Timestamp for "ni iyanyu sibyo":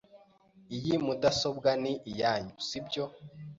1.81-3.03